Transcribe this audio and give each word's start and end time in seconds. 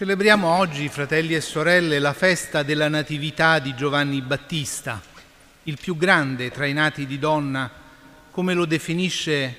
Celebriamo 0.00 0.48
oggi, 0.48 0.88
fratelli 0.88 1.34
e 1.34 1.42
sorelle, 1.42 1.98
la 1.98 2.14
festa 2.14 2.62
della 2.62 2.88
Natività 2.88 3.58
di 3.58 3.74
Giovanni 3.74 4.22
Battista, 4.22 4.98
il 5.64 5.76
più 5.78 5.94
grande 5.94 6.50
tra 6.50 6.64
i 6.64 6.72
nati 6.72 7.04
di 7.04 7.18
donna, 7.18 7.70
come 8.30 8.54
lo 8.54 8.64
definisce 8.64 9.56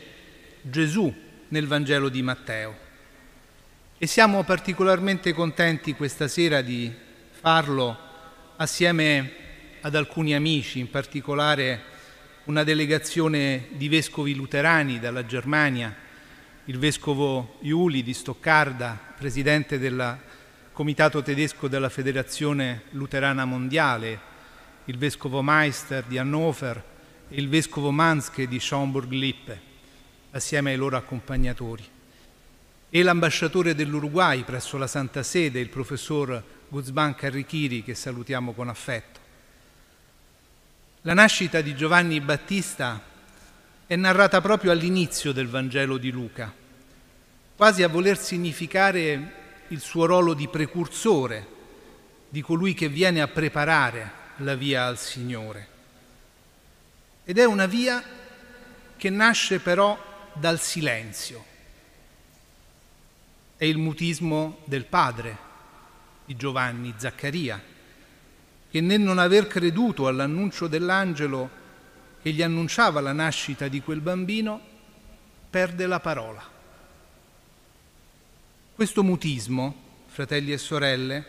Gesù 0.63 1.13
nel 1.49 1.67
Vangelo 1.67 2.09
di 2.09 2.23
Matteo. 2.23 2.75
E 3.99 4.07
siamo 4.07 4.41
particolarmente 4.41 5.31
contenti 5.31 5.93
questa 5.93 6.27
sera 6.27 6.61
di 6.61 6.91
farlo 7.29 7.95
assieme 8.55 9.33
ad 9.81 9.93
alcuni 9.93 10.33
amici, 10.33 10.79
in 10.79 10.89
particolare 10.89 11.83
una 12.45 12.63
delegazione 12.63 13.67
di 13.73 13.87
vescovi 13.87 14.33
luterani 14.33 14.99
dalla 14.99 15.23
Germania, 15.23 15.95
il 16.65 16.79
vescovo 16.79 17.59
Iuli 17.61 18.01
di 18.01 18.15
Stoccarda, 18.15 18.97
presidente 19.15 19.77
del 19.77 20.29
comitato 20.73 21.21
tedesco 21.21 21.67
della 21.67 21.89
Federazione 21.89 22.83
Luterana 22.91 23.43
Mondiale, 23.43 24.19
il 24.85 24.97
vescovo 24.97 25.41
Meister 25.41 26.05
di 26.05 26.17
Hannover 26.17 26.83
e 27.27 27.35
il 27.35 27.49
vescovo 27.49 27.91
Manske 27.91 28.47
di 28.47 28.59
Schaumburg-Lippe, 28.59 29.61
assieme 30.31 30.71
ai 30.71 30.77
loro 30.77 30.95
accompagnatori, 30.95 31.83
e 32.89 33.03
l'ambasciatore 33.03 33.75
dell'Uruguay 33.75 34.43
presso 34.43 34.77
la 34.77 34.87
Santa 34.87 35.23
Sede, 35.23 35.59
il 35.59 35.69
professor 35.69 36.41
Guzman 36.69 37.15
Carrichiri, 37.15 37.83
che 37.83 37.93
salutiamo 37.93 38.53
con 38.53 38.69
affetto. 38.69 39.19
La 41.01 41.13
nascita 41.13 41.59
di 41.59 41.75
Giovanni 41.75 42.21
Battista 42.21 43.01
è 43.85 43.95
narrata 43.97 44.39
proprio 44.39 44.71
all'inizio 44.71 45.33
del 45.33 45.47
Vangelo 45.47 45.97
di 45.97 46.11
Luca, 46.11 46.53
quasi 47.57 47.83
a 47.83 47.89
voler 47.89 48.17
significare 48.17 49.39
il 49.71 49.79
suo 49.79 50.05
ruolo 50.05 50.33
di 50.33 50.49
precursore, 50.49 51.47
di 52.27 52.41
colui 52.41 52.73
che 52.73 52.89
viene 52.89 53.21
a 53.21 53.27
preparare 53.27 54.11
la 54.37 54.55
via 54.55 54.85
al 54.85 54.97
Signore. 54.97 55.67
Ed 57.23 57.37
è 57.37 57.45
una 57.45 57.67
via 57.67 58.03
che 58.97 59.09
nasce 59.09 59.59
però 59.59 59.97
dal 60.33 60.59
silenzio. 60.59 61.45
È 63.55 63.63
il 63.63 63.77
mutismo 63.77 64.57
del 64.65 64.85
padre 64.85 65.37
di 66.25 66.35
Giovanni, 66.35 66.93
Zaccaria, 66.97 67.61
che 68.69 68.81
nel 68.81 68.99
non 68.99 69.19
aver 69.19 69.47
creduto 69.47 70.07
all'annuncio 70.07 70.67
dell'angelo 70.67 71.49
che 72.21 72.31
gli 72.31 72.41
annunciava 72.41 72.99
la 72.99 73.13
nascita 73.13 73.69
di 73.69 73.81
quel 73.81 74.01
bambino, 74.01 74.59
perde 75.49 75.87
la 75.87 76.01
parola. 76.01 76.59
Questo 78.81 79.03
mutismo, 79.03 79.75
fratelli 80.07 80.51
e 80.51 80.57
sorelle, 80.57 81.25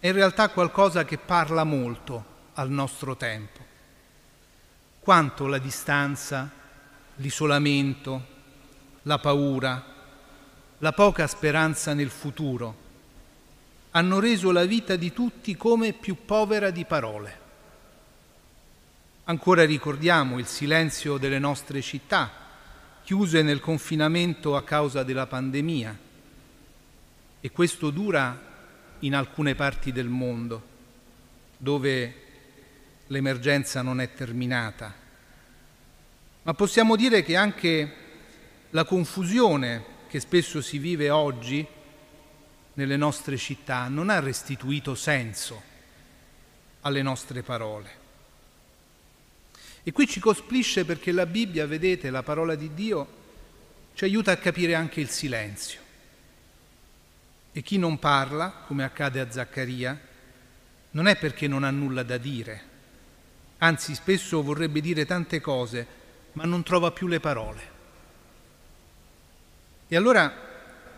è 0.00 0.08
in 0.08 0.12
realtà 0.12 0.50
qualcosa 0.50 1.06
che 1.06 1.16
parla 1.16 1.64
molto 1.64 2.24
al 2.52 2.68
nostro 2.68 3.16
tempo. 3.16 3.64
Quanto 5.00 5.46
la 5.46 5.56
distanza, 5.56 6.50
l'isolamento, 7.16 8.26
la 9.04 9.18
paura, 9.18 9.82
la 10.76 10.92
poca 10.92 11.26
speranza 11.26 11.94
nel 11.94 12.10
futuro 12.10 12.76
hanno 13.92 14.20
reso 14.20 14.52
la 14.52 14.66
vita 14.66 14.94
di 14.96 15.10
tutti 15.10 15.56
come 15.56 15.94
più 15.94 16.26
povera 16.26 16.68
di 16.68 16.84
parole. 16.84 17.38
Ancora 19.24 19.64
ricordiamo 19.64 20.38
il 20.38 20.46
silenzio 20.46 21.16
delle 21.16 21.38
nostre 21.38 21.80
città, 21.80 22.30
chiuse 23.02 23.40
nel 23.40 23.60
confinamento 23.60 24.54
a 24.54 24.62
causa 24.62 25.02
della 25.02 25.26
pandemia, 25.26 26.00
e 27.40 27.50
questo 27.50 27.90
dura 27.90 28.46
in 29.00 29.14
alcune 29.14 29.54
parti 29.54 29.92
del 29.92 30.08
mondo, 30.08 30.62
dove 31.56 32.14
l'emergenza 33.06 33.82
non 33.82 34.00
è 34.00 34.12
terminata. 34.12 34.94
Ma 36.42 36.54
possiamo 36.54 36.96
dire 36.96 37.22
che 37.22 37.36
anche 37.36 37.94
la 38.70 38.84
confusione 38.84 39.96
che 40.08 40.20
spesso 40.20 40.60
si 40.60 40.78
vive 40.78 41.10
oggi 41.10 41.66
nelle 42.74 42.96
nostre 42.96 43.36
città 43.36 43.88
non 43.88 44.08
ha 44.08 44.20
restituito 44.20 44.94
senso 44.94 45.62
alle 46.82 47.02
nostre 47.02 47.42
parole. 47.42 48.06
E 49.82 49.92
qui 49.92 50.06
ci 50.06 50.20
cosplisce 50.20 50.84
perché 50.84 51.12
la 51.12 51.26
Bibbia, 51.26 51.66
vedete, 51.66 52.10
la 52.10 52.22
parola 52.22 52.54
di 52.54 52.74
Dio, 52.74 53.16
ci 53.94 54.04
aiuta 54.04 54.32
a 54.32 54.36
capire 54.36 54.74
anche 54.74 55.00
il 55.00 55.08
silenzio. 55.08 55.80
E 57.52 57.62
chi 57.62 57.78
non 57.78 57.98
parla, 57.98 58.64
come 58.66 58.84
accade 58.84 59.20
a 59.20 59.30
Zaccaria, 59.30 59.98
non 60.90 61.06
è 61.06 61.16
perché 61.16 61.48
non 61.48 61.64
ha 61.64 61.70
nulla 61.70 62.02
da 62.02 62.16
dire, 62.16 62.62
anzi 63.58 63.94
spesso 63.94 64.42
vorrebbe 64.42 64.80
dire 64.80 65.04
tante 65.04 65.40
cose, 65.40 65.86
ma 66.32 66.44
non 66.44 66.62
trova 66.62 66.90
più 66.92 67.06
le 67.06 67.20
parole. 67.20 67.76
E 69.88 69.96
allora 69.96 70.32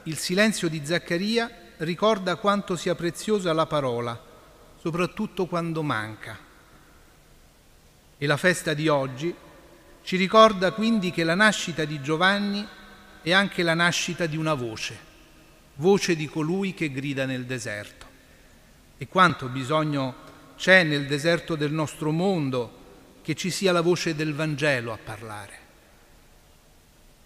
il 0.05 0.17
silenzio 0.17 0.69
di 0.69 0.83
Zaccaria 0.85 1.51
ricorda 1.79 2.37
quanto 2.37 2.77
sia 2.77 2.95
preziosa 2.95 3.53
la 3.53 3.67
parola, 3.67 4.21
soprattutto 4.79 5.47
quando 5.47 5.83
manca. 5.83 6.39
E 8.19 8.27
la 8.27 8.37
festa 8.37 8.75
di 8.75 8.89
oggi 8.89 9.35
ci 10.03 10.17
ricorda 10.17 10.73
quindi 10.73 11.11
che 11.11 11.25
la 11.25 11.35
nascita 11.35 11.85
di 11.85 12.01
Giovanni 12.03 12.67
è 13.23 13.33
anche 13.33 13.63
la 13.63 13.75
nascita 13.75 14.27
di 14.27 14.37
una 14.37 14.55
voce, 14.55 15.09
voce 15.81 16.15
di 16.15 16.29
colui 16.29 16.75
che 16.75 16.93
grida 16.93 17.25
nel 17.25 17.47
deserto. 17.47 18.07
E 18.99 19.09
quanto 19.09 19.49
bisogno 19.49 20.15
c'è 20.57 20.85
nel 20.85 21.07
deserto 21.07 21.57
del 21.57 21.73
nostro 21.73 22.11
mondo 22.11 22.79
che 23.23 23.35
ci 23.35 23.51
sia 23.51 23.73
la 23.73 23.81
voce 23.81 24.15
del 24.15 24.35
Vangelo 24.35 24.93
a 24.93 24.99
parlare. 25.03 25.59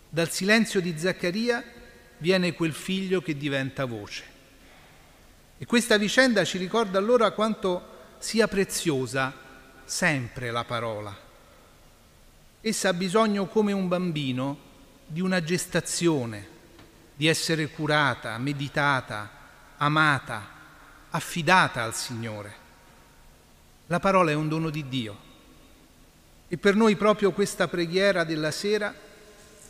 Dal 0.08 0.30
silenzio 0.30 0.80
di 0.80 0.96
Zaccaria 0.96 1.64
viene 2.18 2.52
quel 2.52 2.72
figlio 2.72 3.20
che 3.20 3.36
diventa 3.36 3.86
voce. 3.86 4.22
E 5.58 5.66
questa 5.66 5.98
vicenda 5.98 6.44
ci 6.44 6.56
ricorda 6.56 6.98
allora 6.98 7.32
quanto 7.32 7.88
sia 8.18 8.46
preziosa 8.46 9.34
sempre 9.84 10.52
la 10.52 10.62
parola. 10.62 11.16
Essa 12.60 12.90
ha 12.90 12.94
bisogno 12.94 13.46
come 13.46 13.72
un 13.72 13.88
bambino 13.88 14.58
di 15.06 15.20
una 15.20 15.42
gestazione, 15.42 16.53
di 17.14 17.26
essere 17.26 17.68
curata, 17.68 18.36
meditata, 18.38 19.30
amata, 19.76 20.48
affidata 21.10 21.82
al 21.82 21.94
Signore. 21.94 22.62
La 23.86 24.00
parola 24.00 24.30
è 24.30 24.34
un 24.34 24.48
dono 24.48 24.70
di 24.70 24.88
Dio 24.88 25.16
e 26.48 26.56
per 26.56 26.74
noi 26.74 26.96
proprio 26.96 27.32
questa 27.32 27.68
preghiera 27.68 28.24
della 28.24 28.50
sera 28.50 28.94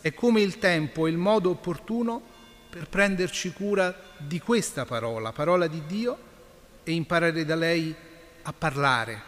è 0.00 0.12
come 0.12 0.40
il 0.40 0.58
tempo 0.58 1.06
e 1.06 1.10
il 1.10 1.16
modo 1.16 1.50
opportuno 1.50 2.20
per 2.68 2.88
prenderci 2.88 3.52
cura 3.52 3.94
di 4.16 4.40
questa 4.40 4.84
parola, 4.84 5.32
parola 5.32 5.66
di 5.66 5.82
Dio, 5.86 6.18
e 6.82 6.92
imparare 6.92 7.44
da 7.44 7.54
lei 7.54 7.94
a 8.42 8.52
parlare, 8.52 9.22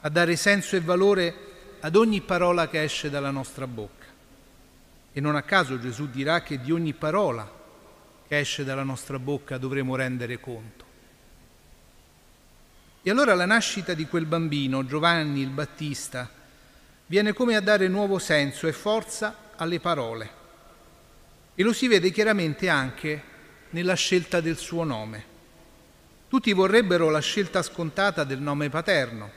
a 0.00 0.08
dare 0.08 0.34
senso 0.36 0.76
e 0.76 0.80
valore 0.80 1.34
ad 1.80 1.94
ogni 1.94 2.20
parola 2.20 2.68
che 2.68 2.82
esce 2.82 3.08
dalla 3.08 3.30
nostra 3.30 3.66
bocca. 3.66 3.99
E 5.12 5.20
non 5.20 5.36
a 5.36 5.42
caso 5.42 5.78
Gesù 5.78 6.08
dirà 6.08 6.42
che 6.42 6.60
di 6.60 6.70
ogni 6.72 6.92
parola 6.92 7.58
che 8.26 8.38
esce 8.38 8.64
dalla 8.64 8.84
nostra 8.84 9.18
bocca 9.18 9.58
dovremo 9.58 9.96
rendere 9.96 10.38
conto. 10.38 10.84
E 13.02 13.10
allora 13.10 13.34
la 13.34 13.46
nascita 13.46 13.94
di 13.94 14.06
quel 14.06 14.26
bambino, 14.26 14.84
Giovanni 14.84 15.40
il 15.40 15.48
Battista, 15.48 16.30
viene 17.06 17.32
come 17.32 17.56
a 17.56 17.60
dare 17.60 17.88
nuovo 17.88 18.18
senso 18.18 18.66
e 18.66 18.72
forza 18.72 19.50
alle 19.56 19.80
parole 19.80 20.38
e 21.60 21.62
lo 21.62 21.72
si 21.72 21.88
vede 21.88 22.10
chiaramente 22.10 22.68
anche 22.68 23.22
nella 23.70 23.94
scelta 23.94 24.40
del 24.40 24.56
suo 24.56 24.84
nome. 24.84 25.24
Tutti 26.28 26.52
vorrebbero 26.52 27.10
la 27.10 27.20
scelta 27.20 27.62
scontata 27.62 28.24
del 28.24 28.40
nome 28.40 28.70
paterno 28.70 29.30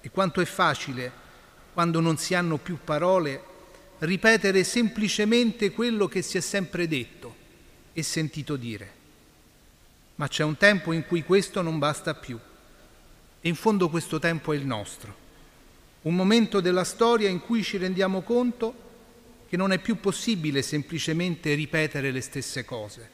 e 0.00 0.10
quanto 0.10 0.40
è 0.40 0.44
facile, 0.44 1.12
quando 1.72 2.00
non 2.00 2.16
si 2.16 2.34
hanno 2.34 2.56
più 2.56 2.78
parole, 2.82 3.42
ripetere 4.00 4.64
semplicemente 4.64 5.70
quello 5.70 6.08
che 6.08 6.22
si 6.22 6.36
è 6.36 6.40
sempre 6.40 6.88
detto 6.88 7.34
e 7.92 8.02
sentito 8.02 8.56
dire. 8.56 9.02
Ma 10.16 10.28
c'è 10.28 10.44
un 10.44 10.56
tempo 10.56 10.92
in 10.92 11.06
cui 11.06 11.22
questo 11.22 11.62
non 11.62 11.78
basta 11.78 12.14
più 12.14 12.38
e 13.40 13.48
in 13.48 13.54
fondo 13.54 13.88
questo 13.88 14.18
tempo 14.18 14.52
è 14.52 14.56
il 14.56 14.64
nostro, 14.64 15.14
un 16.02 16.14
momento 16.14 16.60
della 16.60 16.84
storia 16.84 17.28
in 17.28 17.40
cui 17.40 17.62
ci 17.62 17.76
rendiamo 17.76 18.22
conto 18.22 18.82
che 19.48 19.56
non 19.56 19.72
è 19.72 19.78
più 19.78 20.00
possibile 20.00 20.62
semplicemente 20.62 21.54
ripetere 21.54 22.10
le 22.10 22.20
stesse 22.20 22.64
cose. 22.64 23.10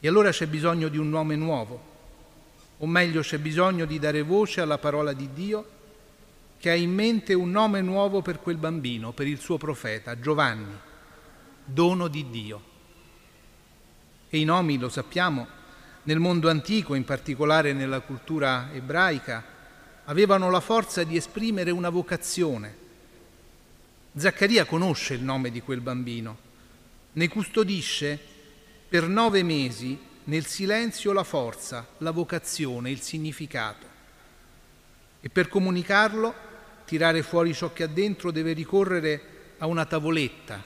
E 0.00 0.08
allora 0.08 0.30
c'è 0.30 0.46
bisogno 0.46 0.88
di 0.88 0.98
un 0.98 1.08
nome 1.08 1.36
nuovo, 1.36 1.88
o 2.78 2.86
meglio 2.86 3.20
c'è 3.20 3.38
bisogno 3.38 3.84
di 3.84 3.98
dare 3.98 4.22
voce 4.22 4.60
alla 4.60 4.78
parola 4.78 5.12
di 5.12 5.28
Dio 5.32 5.78
che 6.60 6.68
ha 6.68 6.74
in 6.74 6.92
mente 6.92 7.32
un 7.32 7.50
nome 7.50 7.80
nuovo 7.80 8.20
per 8.20 8.38
quel 8.38 8.58
bambino, 8.58 9.12
per 9.12 9.26
il 9.26 9.40
suo 9.40 9.56
profeta, 9.56 10.20
Giovanni, 10.20 10.78
dono 11.64 12.06
di 12.06 12.28
Dio. 12.28 12.62
E 14.28 14.38
i 14.38 14.44
nomi, 14.44 14.76
lo 14.76 14.90
sappiamo, 14.90 15.46
nel 16.02 16.18
mondo 16.18 16.50
antico, 16.50 16.94
in 16.94 17.04
particolare 17.04 17.72
nella 17.72 18.00
cultura 18.00 18.68
ebraica, 18.74 19.42
avevano 20.04 20.50
la 20.50 20.60
forza 20.60 21.02
di 21.02 21.16
esprimere 21.16 21.70
una 21.70 21.88
vocazione. 21.88 22.76
Zaccaria 24.14 24.66
conosce 24.66 25.14
il 25.14 25.22
nome 25.22 25.50
di 25.50 25.62
quel 25.62 25.80
bambino, 25.80 26.36
ne 27.12 27.28
custodisce 27.28 28.18
per 28.86 29.08
nove 29.08 29.42
mesi 29.42 29.98
nel 30.24 30.44
silenzio 30.44 31.14
la 31.14 31.24
forza, 31.24 31.86
la 31.98 32.10
vocazione, 32.10 32.90
il 32.90 33.00
significato. 33.00 33.86
E 35.22 35.30
per 35.30 35.48
comunicarlo, 35.48 36.48
tirare 36.90 37.22
fuori 37.22 37.54
ciò 37.54 37.72
che 37.72 37.84
ha 37.84 37.86
dentro, 37.86 38.32
deve 38.32 38.52
ricorrere 38.52 39.22
a 39.58 39.66
una 39.66 39.84
tavoletta 39.84 40.60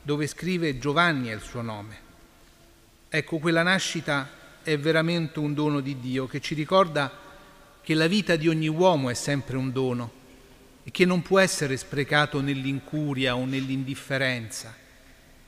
dove 0.00 0.26
scrive 0.26 0.78
Giovanni 0.78 1.28
è 1.28 1.34
il 1.34 1.42
suo 1.42 1.60
nome. 1.60 1.98
Ecco, 3.10 3.36
quella 3.36 3.62
nascita 3.62 4.26
è 4.62 4.78
veramente 4.78 5.38
un 5.38 5.52
dono 5.52 5.80
di 5.80 6.00
Dio 6.00 6.26
che 6.26 6.40
ci 6.40 6.54
ricorda 6.54 7.12
che 7.82 7.92
la 7.92 8.06
vita 8.06 8.36
di 8.36 8.48
ogni 8.48 8.68
uomo 8.68 9.10
è 9.10 9.14
sempre 9.14 9.58
un 9.58 9.70
dono 9.70 10.12
e 10.82 10.90
che 10.90 11.04
non 11.04 11.20
può 11.20 11.40
essere 11.40 11.76
sprecato 11.76 12.40
nell'incuria 12.40 13.36
o 13.36 13.44
nell'indifferenza. 13.44 14.74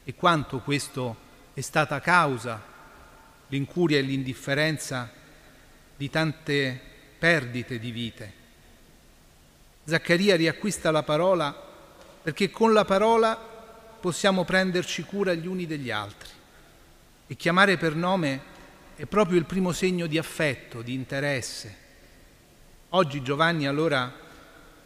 E 0.05 0.15
quanto 0.15 0.59
questo 0.59 1.17
è 1.55 1.63
stata 1.63 2.01
causa, 2.01 2.63
l'incuria 3.47 3.97
e 3.97 4.03
l'indifferenza, 4.03 5.11
di 5.97 6.11
tante 6.11 6.79
perdite 7.19 7.79
di 7.79 7.91
vite. 7.91 8.38
Zaccaria 9.89 10.37
riacquista 10.37 10.91
la 10.91 11.03
parola 11.03 11.51
perché 12.23 12.51
con 12.51 12.75
la 12.75 12.85
parola 12.85 13.35
possiamo 13.37 14.45
prenderci 14.45 15.03
cura 15.03 15.33
gli 15.33 15.47
uni 15.47 15.67
degli 15.67 15.91
altri 15.91 16.29
e 17.27 17.35
chiamare 17.37 17.79
per 17.79 17.95
nome 17.95 18.57
è 18.97 19.07
proprio 19.07 19.39
il 19.39 19.47
primo 19.47 19.73
segno 19.73 20.07
di 20.07 20.19
affetto, 20.19 20.83
di 20.83 20.93
interesse. 20.93 21.77
Oggi 22.91 23.23
Giovanni 23.23 23.67
allora 23.67 24.13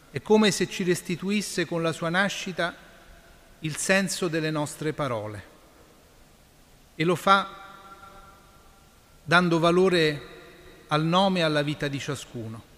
è 0.09 0.21
come 0.21 0.51
se 0.51 0.69
ci 0.69 0.83
restituisse 0.83 1.65
con 1.65 1.81
la 1.81 1.91
sua 1.91 2.07
nascita 2.07 2.73
il 3.59 3.75
senso 3.75 4.29
delle 4.29 4.51
nostre 4.51 4.93
parole 4.93 5.43
e 6.95 7.03
lo 7.03 7.17
fa 7.17 7.61
dando 9.21 9.59
valore 9.59 10.21
al 10.87 11.03
nome 11.03 11.39
e 11.39 11.43
alla 11.43 11.61
vita 11.61 11.89
di 11.89 11.99
ciascuno. 11.99 12.71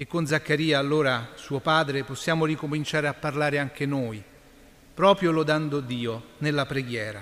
E 0.00 0.06
con 0.06 0.28
Zaccaria, 0.28 0.78
allora 0.78 1.32
suo 1.34 1.58
padre, 1.58 2.04
possiamo 2.04 2.44
ricominciare 2.44 3.08
a 3.08 3.14
parlare 3.14 3.58
anche 3.58 3.84
noi, 3.84 4.22
proprio 4.94 5.32
lodando 5.32 5.80
Dio 5.80 6.34
nella 6.38 6.66
preghiera. 6.66 7.20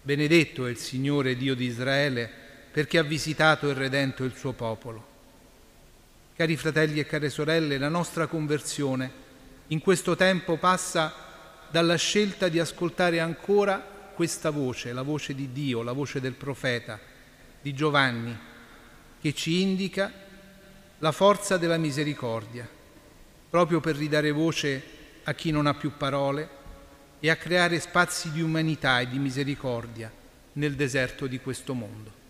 Benedetto 0.00 0.64
è 0.64 0.70
il 0.70 0.78
Signore 0.78 1.36
Dio 1.36 1.54
di 1.54 1.66
Israele 1.66 2.30
perché 2.72 2.96
ha 2.96 3.02
visitato 3.02 3.68
e 3.68 3.74
redento 3.74 4.24
il 4.24 4.34
suo 4.34 4.52
popolo. 4.52 5.06
Cari 6.34 6.56
fratelli 6.56 7.00
e 7.00 7.04
care 7.04 7.28
sorelle, 7.28 7.76
la 7.76 7.90
nostra 7.90 8.28
conversione 8.28 9.12
in 9.66 9.80
questo 9.80 10.16
tempo 10.16 10.56
passa 10.56 11.14
dalla 11.70 11.96
scelta 11.96 12.48
di 12.48 12.60
ascoltare 12.60 13.20
ancora 13.20 13.76
questa 14.14 14.48
voce, 14.48 14.94
la 14.94 15.02
voce 15.02 15.34
di 15.34 15.52
Dio, 15.52 15.82
la 15.82 15.92
voce 15.92 16.18
del 16.18 16.32
profeta, 16.32 16.98
di 17.60 17.74
Giovanni, 17.74 18.34
che 19.20 19.34
ci 19.34 19.60
indica 19.60 20.23
la 20.98 21.12
forza 21.12 21.56
della 21.56 21.76
misericordia, 21.76 22.68
proprio 23.50 23.80
per 23.80 23.96
ridare 23.96 24.30
voce 24.30 24.82
a 25.24 25.34
chi 25.34 25.50
non 25.50 25.66
ha 25.66 25.74
più 25.74 25.96
parole 25.96 26.48
e 27.20 27.30
a 27.30 27.36
creare 27.36 27.80
spazi 27.80 28.30
di 28.32 28.40
umanità 28.40 29.00
e 29.00 29.08
di 29.08 29.18
misericordia 29.18 30.10
nel 30.52 30.74
deserto 30.74 31.26
di 31.26 31.40
questo 31.40 31.74
mondo. 31.74 32.23